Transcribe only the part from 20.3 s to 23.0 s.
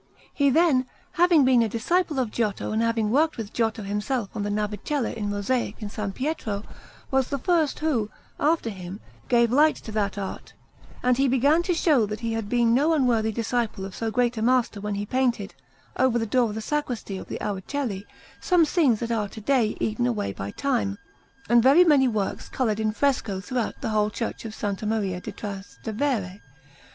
by time, and very many works coloured in